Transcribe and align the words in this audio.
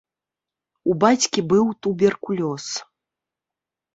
У 0.93 0.93
бацькі 1.03 1.43
быў 1.51 1.65
туберкулёз. 1.87 2.65